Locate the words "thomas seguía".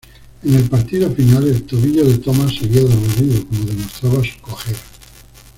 2.17-2.81